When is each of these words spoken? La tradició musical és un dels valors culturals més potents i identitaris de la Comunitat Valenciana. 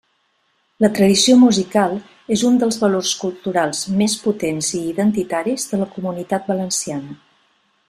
La 0.85 0.89
tradició 0.99 1.35
musical 1.41 1.93
és 2.37 2.45
un 2.49 2.57
dels 2.63 2.79
valors 2.85 3.11
culturals 3.25 3.83
més 4.01 4.17
potents 4.25 4.73
i 4.81 4.83
identitaris 4.95 5.69
de 5.75 5.81
la 5.83 5.89
Comunitat 5.99 6.51
Valenciana. 6.55 7.21